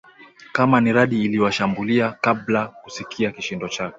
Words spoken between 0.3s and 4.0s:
Kama ni radi iliwashambulia kabla kusikia kishindo chake